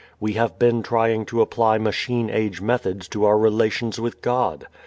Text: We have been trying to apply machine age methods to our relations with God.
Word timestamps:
We 0.19 0.33
have 0.33 0.57
been 0.57 0.81
trying 0.81 1.27
to 1.27 1.43
apply 1.43 1.77
machine 1.77 2.31
age 2.31 2.59
methods 2.59 3.07
to 3.09 3.23
our 3.25 3.37
relations 3.37 3.99
with 3.99 4.23
God. 4.23 4.67